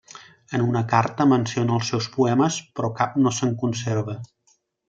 [0.59, 4.21] En una carta, menciona els seus poemes, però cap no se'n conserva.